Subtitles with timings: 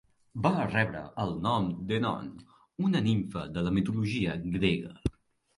[0.45, 2.47] Va rebre el nom d'Enone,
[2.87, 4.99] una nimfa de la mitologia grega.